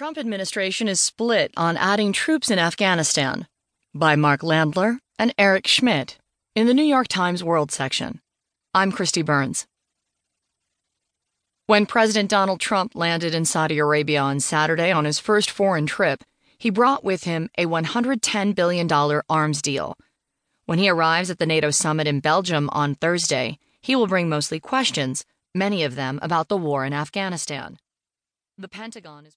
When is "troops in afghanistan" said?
2.10-3.46